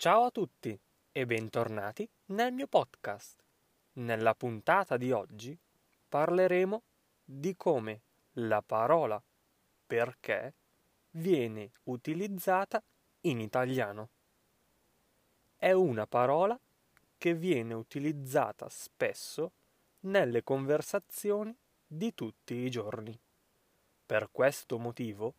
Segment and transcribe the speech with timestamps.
[0.00, 0.80] Ciao a tutti
[1.12, 3.44] e bentornati nel mio podcast.
[3.96, 5.54] Nella puntata di oggi
[6.08, 6.82] parleremo
[7.22, 8.00] di come
[8.36, 9.22] la parola
[9.86, 10.54] perché
[11.10, 12.82] viene utilizzata
[13.24, 14.08] in italiano.
[15.54, 16.58] È una parola
[17.18, 19.52] che viene utilizzata spesso
[20.04, 21.54] nelle conversazioni
[21.86, 23.20] di tutti i giorni.
[24.06, 25.34] Per questo motivo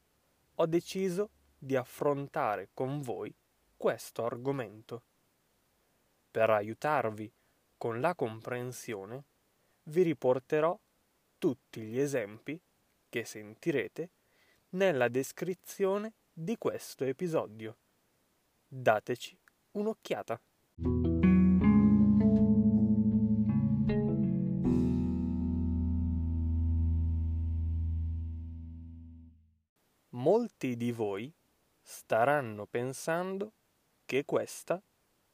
[0.53, 3.35] ho deciso di affrontare con voi
[3.81, 5.05] questo argomento.
[6.29, 7.33] Per aiutarvi
[7.77, 9.23] con la comprensione,
[9.85, 10.79] vi riporterò
[11.39, 12.61] tutti gli esempi
[13.09, 14.11] che sentirete
[14.69, 17.79] nella descrizione di questo episodio.
[18.67, 19.35] Dateci
[19.71, 20.39] un'occhiata.
[30.09, 31.33] Molti di voi
[31.81, 33.53] staranno pensando
[34.11, 34.83] che questa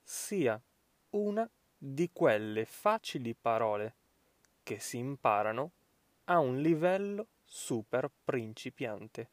[0.03, 0.61] sia
[1.09, 3.95] una di quelle facili parole
[4.61, 5.71] che si imparano
[6.25, 9.31] a un livello super principiante.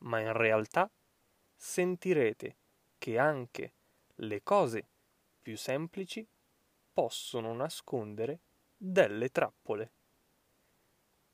[0.00, 0.90] Ma in realtà
[1.56, 2.56] sentirete
[2.98, 3.72] che anche
[4.16, 4.86] le cose
[5.40, 6.28] più semplici
[6.92, 8.40] possono nascondere
[8.76, 9.92] delle trappole.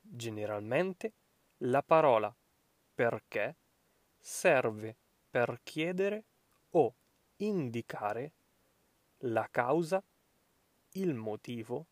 [0.00, 1.12] Generalmente
[1.62, 2.32] la parola
[2.94, 3.56] perché
[4.20, 4.96] serve
[5.28, 6.22] per chiedere
[6.70, 6.94] o
[7.38, 8.32] indicare
[9.18, 10.02] la causa,
[10.92, 11.86] il motivo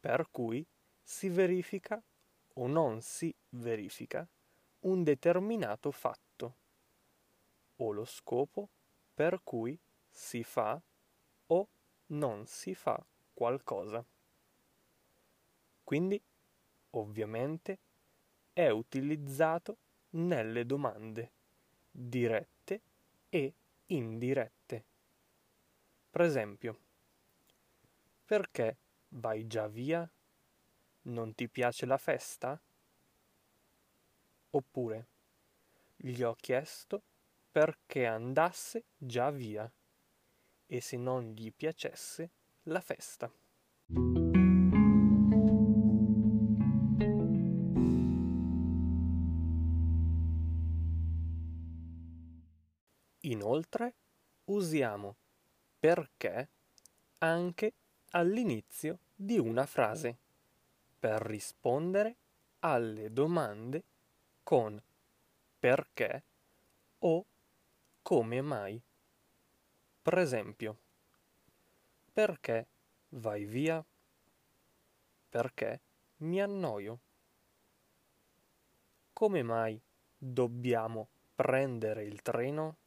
[0.00, 0.66] per cui
[1.02, 2.02] si verifica
[2.54, 4.26] o non si verifica
[4.80, 6.56] un determinato fatto
[7.76, 8.68] o lo scopo
[9.14, 9.78] per cui
[10.08, 10.80] si fa
[11.46, 11.68] o
[12.06, 14.04] non si fa qualcosa.
[15.84, 16.20] Quindi,
[16.90, 17.78] ovviamente,
[18.52, 19.76] è utilizzato
[20.10, 21.32] nelle domande
[21.90, 22.80] dirette
[23.28, 23.54] e
[23.96, 24.84] indirette.
[26.10, 26.78] Per esempio,
[28.24, 30.10] perché vai già via?
[31.02, 32.60] Non ti piace la festa?
[34.50, 35.08] Oppure,
[35.96, 37.02] gli ho chiesto
[37.50, 39.70] perché andasse già via
[40.66, 42.30] e se non gli piacesse
[42.64, 43.30] la festa.
[53.32, 53.94] Inoltre
[54.44, 55.16] usiamo
[55.78, 56.50] perché
[57.18, 57.72] anche
[58.10, 60.18] all'inizio di una frase
[60.98, 62.16] per rispondere
[62.60, 63.82] alle domande
[64.42, 64.80] con
[65.58, 66.22] perché
[66.98, 67.24] o
[68.02, 68.80] come mai.
[70.02, 70.78] Per esempio,
[72.12, 72.66] perché
[73.10, 73.82] vai via?
[75.30, 75.80] Perché
[76.18, 77.00] mi annoio?
[79.14, 79.80] Come mai
[80.18, 82.81] dobbiamo prendere il treno?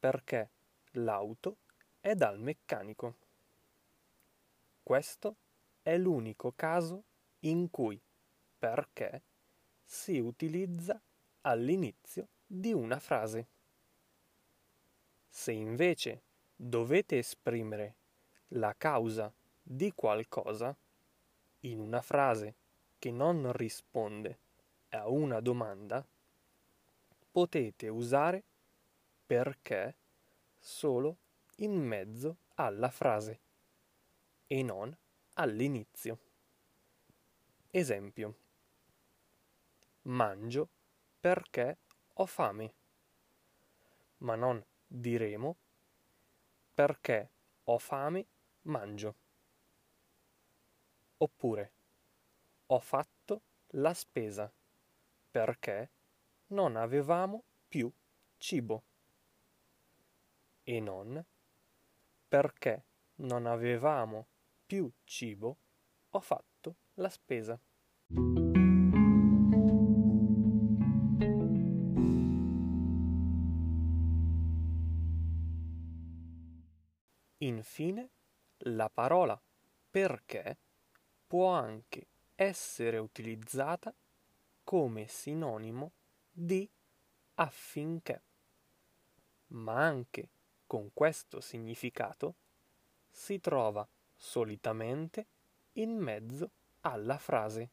[0.00, 0.48] Perché
[0.92, 1.58] l'auto
[2.00, 3.14] è dal meccanico.
[4.82, 5.36] Questo
[5.82, 7.04] è l'unico caso
[7.40, 8.00] in cui
[8.58, 9.22] perché
[9.84, 11.00] si utilizza
[11.42, 13.46] all'inizio di una frase.
[15.28, 16.22] Se invece
[16.56, 17.94] dovete esprimere
[18.48, 19.32] la causa
[19.62, 20.74] di qualcosa
[21.60, 22.54] in una frase
[22.98, 24.38] che non risponde
[24.90, 26.04] a una domanda,
[27.30, 28.42] potete usare
[29.30, 29.94] perché
[30.58, 31.18] solo
[31.58, 33.40] in mezzo alla frase
[34.48, 34.92] e non
[35.34, 36.18] all'inizio.
[37.70, 38.34] Esempio.
[40.02, 40.68] Mangio
[41.20, 41.78] perché
[42.14, 42.74] ho fame.
[44.18, 45.56] Ma non diremo
[46.74, 47.30] perché
[47.62, 48.26] ho fame
[48.62, 49.14] mangio.
[51.18, 51.72] Oppure
[52.66, 53.42] ho fatto
[53.74, 54.52] la spesa
[55.30, 55.90] perché
[56.48, 57.88] non avevamo più
[58.36, 58.82] cibo.
[60.70, 61.20] E non
[62.28, 62.84] perché
[63.22, 64.28] non avevamo
[64.64, 65.58] più cibo
[66.10, 67.60] ho fatto la spesa.
[77.38, 78.10] Infine,
[78.58, 79.42] la parola
[79.90, 80.56] perché
[81.26, 82.06] può anche
[82.36, 83.92] essere utilizzata
[84.62, 85.92] come sinonimo
[86.30, 86.70] di
[87.34, 88.22] affinché,
[89.48, 90.30] ma anche
[90.70, 92.34] con questo significato
[93.10, 93.84] si trova
[94.14, 95.26] solitamente
[95.72, 96.48] in mezzo
[96.82, 97.68] alla frase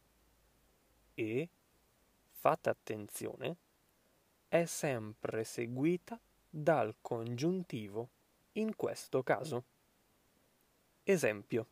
[1.14, 1.48] e,
[2.40, 3.56] fate attenzione,
[4.48, 8.10] è sempre seguita dal congiuntivo
[8.54, 9.64] in questo caso.
[11.04, 11.68] Esempio.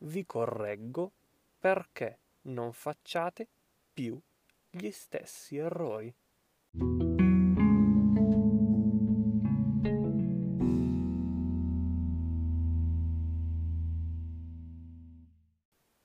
[0.00, 1.10] Vi correggo
[1.58, 3.48] perché non facciate
[3.94, 4.20] più
[4.68, 6.14] gli stessi errori.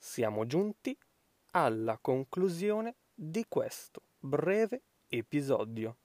[0.03, 0.95] Siamo giunti
[1.51, 5.95] alla conclusione di questo breve episodio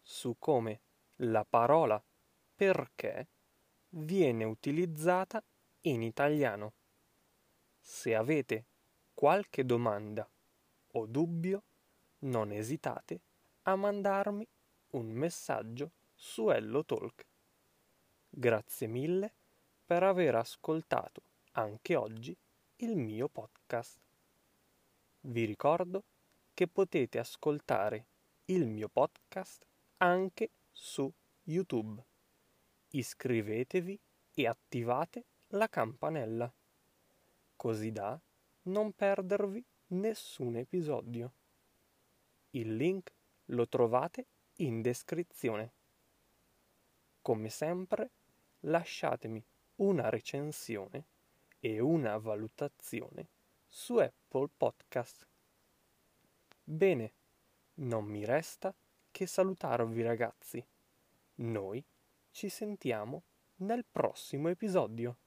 [0.00, 0.80] su come
[1.16, 2.00] la parola
[2.54, 3.26] perché
[3.88, 5.42] viene utilizzata
[5.82, 6.72] in italiano.
[7.80, 8.64] Se avete
[9.12, 10.26] qualche domanda
[10.92, 11.62] o dubbio,
[12.20, 13.20] non esitate
[13.62, 14.46] a mandarmi
[14.90, 17.26] un messaggio su Hello Talk.
[18.30, 19.32] Grazie mille
[19.84, 21.22] per aver ascoltato
[21.54, 22.36] anche oggi
[22.82, 24.00] il mio podcast.
[25.20, 26.02] Vi ricordo
[26.52, 28.06] che potete ascoltare
[28.46, 29.64] il mio podcast
[29.98, 31.10] anche su
[31.44, 32.04] YouTube.
[32.88, 34.00] Iscrivetevi
[34.34, 36.52] e attivate la campanella,
[37.54, 38.20] così da
[38.62, 41.32] non perdervi nessun episodio.
[42.50, 43.14] Il link
[43.46, 44.26] lo trovate
[44.56, 45.72] in descrizione.
[47.22, 48.10] Come sempre,
[48.62, 49.40] lasciatemi
[49.76, 51.10] una recensione
[51.64, 53.28] e una valutazione
[53.68, 55.28] su Apple Podcast.
[56.64, 57.12] Bene,
[57.74, 58.74] non mi resta
[59.12, 60.66] che salutarvi ragazzi.
[61.36, 61.84] Noi
[62.32, 63.22] ci sentiamo
[63.58, 65.18] nel prossimo episodio.